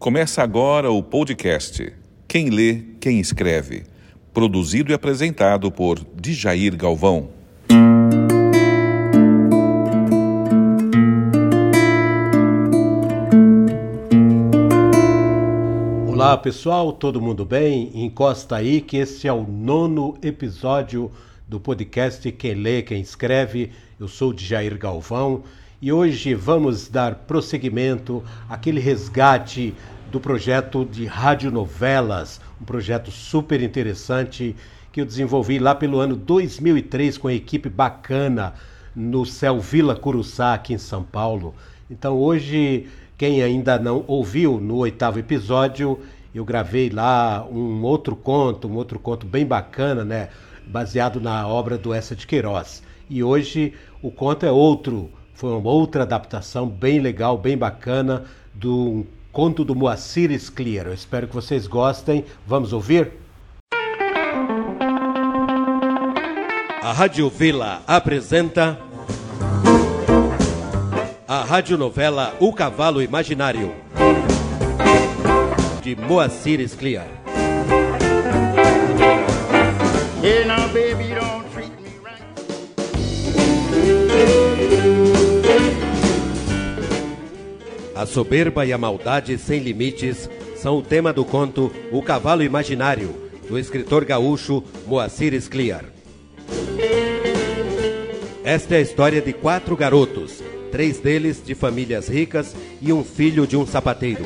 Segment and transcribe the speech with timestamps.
[0.00, 1.92] Começa agora o podcast
[2.26, 3.84] Quem Lê, Quem Escreve.
[4.32, 7.28] Produzido e apresentado por Djair Galvão.
[16.08, 17.90] Olá pessoal, todo mundo bem?
[17.92, 21.12] Encosta aí que esse é o nono episódio
[21.46, 23.70] do podcast Quem Lê, Quem Escreve.
[24.00, 25.44] Eu sou Djair Galvão
[25.82, 29.74] e hoje vamos dar prosseguimento àquele resgate
[30.12, 34.54] do projeto de radionovelas, um projeto super interessante
[34.92, 38.52] que eu desenvolvi lá pelo ano 2003 com a equipe bacana
[38.94, 41.54] no Céu Vila Curuçá, aqui em São Paulo.
[41.90, 42.86] Então hoje,
[43.16, 45.98] quem ainda não ouviu no oitavo episódio,
[46.34, 50.28] eu gravei lá um outro conto, um outro conto bem bacana, né?
[50.66, 52.82] Baseado na obra do Essa de Queiroz.
[53.08, 53.72] E hoje
[54.02, 59.74] o conto é outro, foi uma outra adaptação bem legal, bem bacana, do conto do
[59.74, 60.86] Moacir Sclier.
[60.86, 62.26] Eu espero que vocês gostem.
[62.46, 63.12] Vamos ouvir?
[66.82, 68.78] A Rádio Vila apresenta
[71.26, 73.72] a radionovela O Cavalo Imaginário
[75.80, 77.19] de Moacir Sclier.
[88.10, 93.14] Soberba e a maldade sem limites são o tema do conto O Cavalo Imaginário,
[93.48, 95.84] do escritor gaúcho Moacir Scliar.
[98.42, 103.46] Esta é a história de quatro garotos, três deles de famílias ricas e um filho
[103.46, 104.24] de um sapateiro.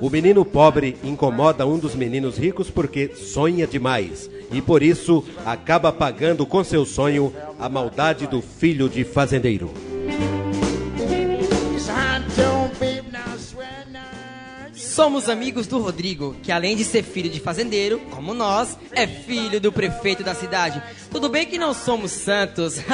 [0.00, 5.92] O menino pobre incomoda um dos meninos ricos porque sonha demais e por isso acaba
[5.92, 9.89] pagando com seu sonho a maldade do filho de fazendeiro.
[15.00, 19.58] Somos amigos do Rodrigo, que além de ser filho de fazendeiro, como nós, é filho
[19.58, 20.82] do prefeito da cidade.
[21.10, 22.74] Tudo bem que não somos santos.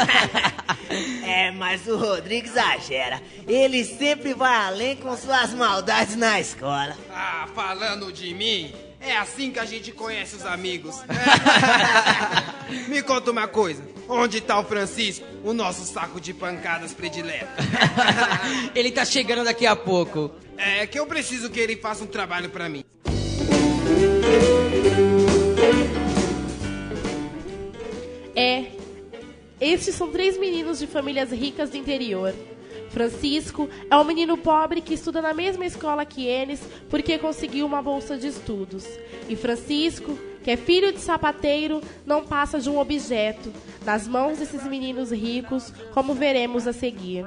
[1.26, 3.20] É, mas o Rodrigo exagera.
[3.46, 6.96] Ele sempre vai além com suas maldades na escola.
[7.10, 10.96] Ah, falando de mim, é assim que a gente conhece os amigos.
[12.88, 17.46] Me conta uma coisa: onde tá o Francisco, o nosso saco de pancadas predileto?
[18.74, 20.30] Ele tá chegando daqui a pouco.
[20.56, 22.82] É que eu preciso que ele faça um trabalho pra mim.
[28.34, 28.64] É.
[29.60, 32.34] Estes são três meninos de famílias ricas do interior.
[32.96, 37.82] Francisco é um menino pobre que estuda na mesma escola que eles porque conseguiu uma
[37.82, 38.86] bolsa de estudos.
[39.28, 43.52] E Francisco, que é filho de sapateiro, não passa de um objeto
[43.84, 47.26] nas mãos desses meninos ricos, como veremos a seguir.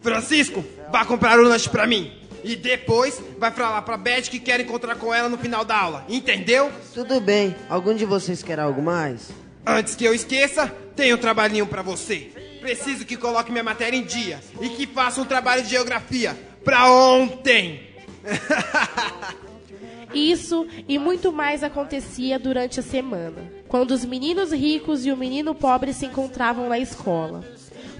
[0.00, 2.12] Francisco, vá comprar o lanche pra mim.
[2.44, 6.04] E depois vai falar pra Beth que quer encontrar com ela no final da aula.
[6.08, 6.70] Entendeu?
[6.94, 7.56] Tudo bem.
[7.68, 9.45] Algum de vocês quer algo mais?
[9.66, 12.30] Antes que eu esqueça, tem um trabalhinho pra você.
[12.60, 16.88] Preciso que coloque minha matéria em dia e que faça um trabalho de geografia pra
[16.90, 17.80] ontem.
[20.14, 25.54] Isso e muito mais acontecia durante a semana, quando os meninos ricos e o menino
[25.54, 27.44] pobre se encontravam na escola.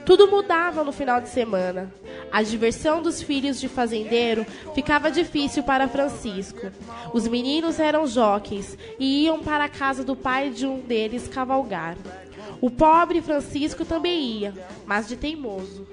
[0.06, 1.93] Tudo mudava no final de semana.
[2.31, 6.70] A diversão dos filhos de fazendeiro ficava difícil para Francisco.
[7.12, 11.97] Os meninos eram jockeys e iam para a casa do pai de um deles cavalgar.
[12.60, 14.54] O pobre Francisco também ia,
[14.86, 15.86] mas de teimoso.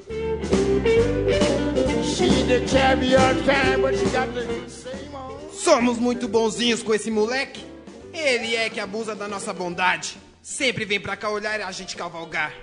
[5.52, 7.64] Somos muito bonzinhos com esse moleque.
[8.14, 10.18] Ele é que abusa da nossa bondade.
[10.42, 12.54] Sempre vem pra cá olhar e a gente cavalgar.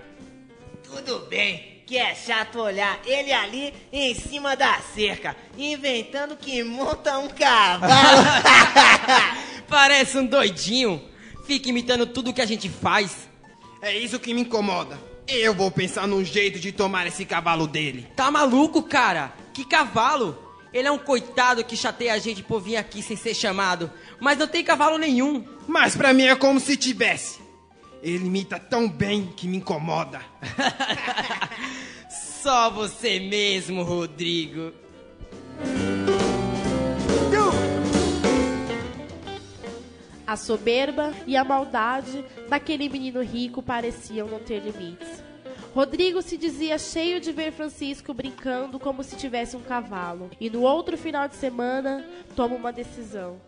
[0.83, 7.19] Tudo bem, que é chato olhar ele ali em cima da cerca, inventando que monta
[7.19, 8.23] um cavalo.
[9.67, 11.03] Parece um doidinho.
[11.49, 13.29] Fica imitando tudo que a gente faz.
[13.83, 15.01] É isso que me incomoda.
[15.27, 18.07] Eu vou pensar num jeito de tomar esse cavalo dele.
[18.15, 19.33] Tá maluco, cara?
[19.53, 20.39] Que cavalo?
[20.73, 23.91] Ele é um coitado que chateia a gente por vir aqui sem ser chamado.
[24.21, 25.45] Mas não tem cavalo nenhum.
[25.67, 27.41] Mas pra mim é como se tivesse.
[28.03, 30.23] Ele imita tão bem que me incomoda.
[32.51, 34.73] Só você mesmo, Rodrigo.
[40.27, 45.23] A soberba e a maldade daquele menino rico pareciam não ter limites.
[45.73, 50.29] Rodrigo se dizia cheio de ver Francisco brincando como se tivesse um cavalo.
[50.41, 52.05] E no outro final de semana,
[52.35, 53.41] toma uma decisão.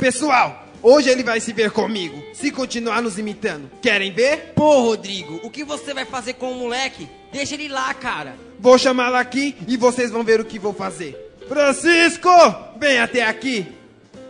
[0.00, 3.70] Pessoal, Hoje ele vai se ver comigo, se continuar nos imitando.
[3.82, 4.52] Querem ver?
[4.54, 7.08] Pô, Rodrigo, o que você vai fazer com o moleque?
[7.32, 8.36] Deixa ele lá, cara.
[8.60, 11.16] Vou chamá-lo aqui e vocês vão ver o que vou fazer.
[11.48, 12.28] Francisco,
[12.78, 13.66] vem até aqui.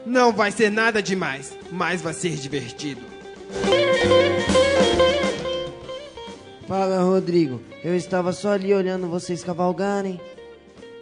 [0.06, 3.03] Não vai ser nada demais, mas vai ser divertido.
[6.67, 7.61] Fala, Rodrigo.
[7.85, 10.21] Eu estava só ali olhando vocês cavalgarem.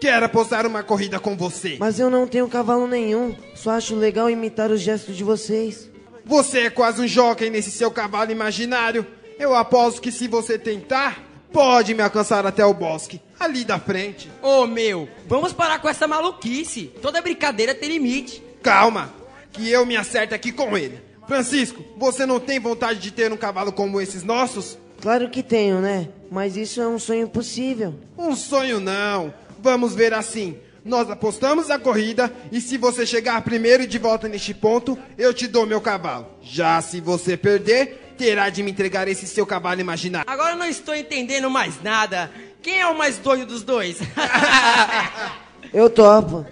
[0.00, 1.76] Quero apostar uma corrida com você.
[1.78, 3.34] Mas eu não tenho cavalo nenhum.
[3.54, 5.90] Só acho legal imitar os gestos de vocês.
[6.24, 9.06] Você é quase um jockey nesse seu cavalo imaginário.
[9.38, 11.22] Eu aposto que se você tentar,
[11.52, 14.30] pode me alcançar até o bosque, ali da frente.
[14.42, 16.92] Ô, meu, vamos parar com essa maluquice.
[17.00, 18.42] Toda brincadeira tem limite.
[18.62, 19.12] Calma,
[19.52, 21.00] que eu me acerto aqui com ele.
[21.26, 24.78] Francisco, você não tem vontade de ter um cavalo como esses nossos?
[25.00, 26.08] Claro que tenho, né?
[26.30, 27.94] Mas isso é um sonho possível.
[28.16, 29.32] Um sonho não.
[29.66, 30.56] Vamos ver assim.
[30.84, 35.34] Nós apostamos a corrida e se você chegar primeiro e de volta neste ponto, eu
[35.34, 36.28] te dou meu cavalo.
[36.40, 40.30] Já se você perder, terá de me entregar esse seu cavalo imaginário.
[40.30, 42.30] Agora eu não estou entendendo mais nada.
[42.62, 43.98] Quem é o mais doido dos dois?
[45.74, 46.46] Eu topo.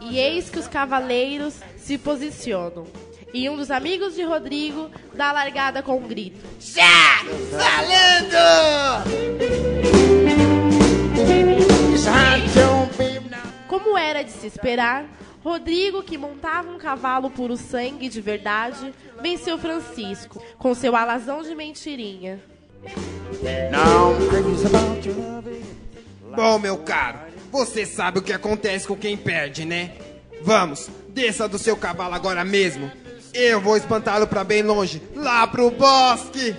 [0.00, 2.86] E eis que os cavaleiros se posicionam.
[3.34, 6.46] E um dos amigos de Rodrigo dá a largada com um grito.
[6.60, 7.24] Já!
[7.50, 9.08] Falando!
[13.66, 15.04] Como era de se esperar,
[15.42, 21.54] Rodrigo, que montava um cavalo puro sangue de verdade, venceu Francisco com seu alazão de
[21.54, 22.40] mentirinha.
[26.34, 27.18] Bom, meu caro,
[27.50, 29.92] você sabe o que acontece com quem perde, né?
[30.42, 32.90] Vamos, desça do seu cavalo agora mesmo.
[33.34, 36.54] Eu vou espantá-lo pra bem longe, lá pro bosque.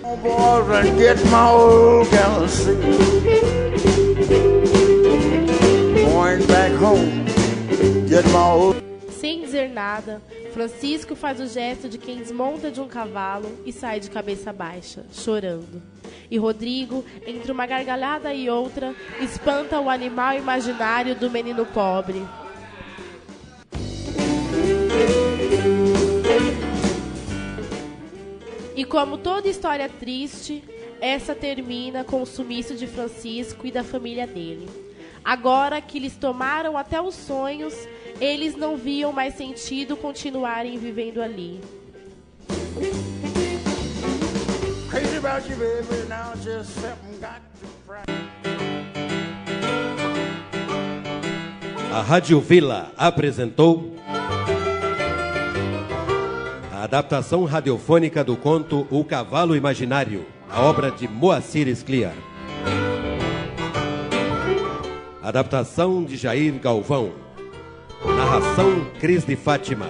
[6.19, 7.25] Going back home,
[8.09, 8.83] get my old.
[9.09, 10.21] Sem dizer nada,
[10.51, 15.05] Francisco faz o gesto de quem desmonta de um cavalo e sai de cabeça baixa,
[15.13, 15.81] chorando.
[16.29, 22.21] E Rodrigo, entre uma gargalhada e outra, espanta o animal imaginário do menino pobre.
[28.75, 30.65] E como toda história triste,
[30.99, 34.88] essa termina com o sumiço de Francisco e da família dele.
[35.29, 37.75] Agora que lhes tomaram até os sonhos,
[38.19, 41.61] eles não viam mais sentido continuarem vivendo ali.
[44.89, 46.09] Crazy about you, baby.
[46.09, 48.01] Now just something got to fry.
[51.93, 53.97] A Rádio Vila apresentou
[56.73, 62.15] a adaptação radiofônica do conto O Cavalo Imaginário, a obra de Moacir Scliar.
[65.29, 67.11] Adaptação de Jair Galvão.
[68.03, 69.87] Narração Cris de Fátima.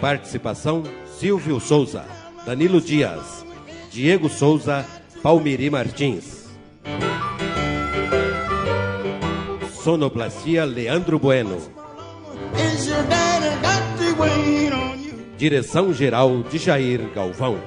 [0.00, 0.84] Participação
[1.18, 2.04] Silvio Souza,
[2.46, 3.44] Danilo Dias,
[3.90, 4.86] Diego Souza,
[5.20, 6.46] Palmiri Martins.
[9.82, 11.60] Sonoplastia Leandro Bueno.
[15.36, 17.58] Direção geral de Jair Galvão.